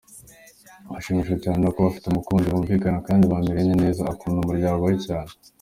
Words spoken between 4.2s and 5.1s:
umuryango we